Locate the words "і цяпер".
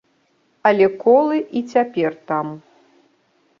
1.61-2.11